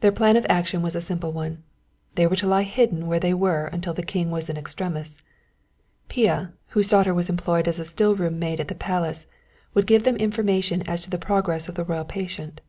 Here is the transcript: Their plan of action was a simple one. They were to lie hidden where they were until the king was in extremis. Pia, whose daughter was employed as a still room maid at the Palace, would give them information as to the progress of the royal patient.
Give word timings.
Their 0.00 0.12
plan 0.12 0.38
of 0.38 0.46
action 0.48 0.80
was 0.80 0.94
a 0.94 1.02
simple 1.02 1.30
one. 1.30 1.62
They 2.14 2.26
were 2.26 2.36
to 2.36 2.46
lie 2.46 2.62
hidden 2.62 3.06
where 3.06 3.20
they 3.20 3.34
were 3.34 3.66
until 3.66 3.92
the 3.92 4.02
king 4.02 4.30
was 4.30 4.48
in 4.48 4.56
extremis. 4.56 5.18
Pia, 6.08 6.54
whose 6.68 6.88
daughter 6.88 7.12
was 7.12 7.28
employed 7.28 7.68
as 7.68 7.78
a 7.78 7.84
still 7.84 8.14
room 8.14 8.38
maid 8.38 8.60
at 8.60 8.68
the 8.68 8.74
Palace, 8.74 9.26
would 9.74 9.86
give 9.86 10.04
them 10.04 10.16
information 10.16 10.80
as 10.88 11.02
to 11.02 11.10
the 11.10 11.18
progress 11.18 11.68
of 11.68 11.74
the 11.74 11.84
royal 11.84 12.06
patient. 12.06 12.62